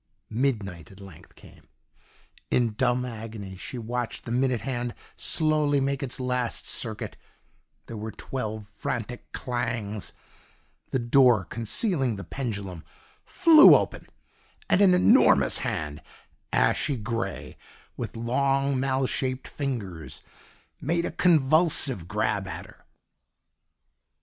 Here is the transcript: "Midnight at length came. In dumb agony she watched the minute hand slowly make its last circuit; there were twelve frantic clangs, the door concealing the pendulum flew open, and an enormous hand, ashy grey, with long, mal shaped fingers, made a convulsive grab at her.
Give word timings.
"Midnight 0.31 0.89
at 0.91 0.99
length 0.99 1.35
came. 1.35 1.67
In 2.49 2.73
dumb 2.73 3.05
agony 3.05 3.55
she 3.55 3.77
watched 3.77 4.25
the 4.25 4.31
minute 4.31 4.61
hand 4.61 4.95
slowly 5.15 5.79
make 5.79 6.01
its 6.01 6.19
last 6.19 6.67
circuit; 6.67 7.17
there 7.85 7.97
were 7.97 8.11
twelve 8.11 8.65
frantic 8.65 9.31
clangs, 9.31 10.11
the 10.89 10.97
door 10.97 11.45
concealing 11.45 12.15
the 12.15 12.23
pendulum 12.23 12.83
flew 13.25 13.75
open, 13.75 14.07
and 14.67 14.81
an 14.81 14.95
enormous 14.95 15.59
hand, 15.59 16.01
ashy 16.51 16.95
grey, 16.95 17.55
with 17.95 18.15
long, 18.17 18.79
mal 18.79 19.05
shaped 19.05 19.47
fingers, 19.47 20.23
made 20.81 21.05
a 21.05 21.11
convulsive 21.11 22.07
grab 22.07 22.47
at 22.47 22.65
her. 22.65 22.85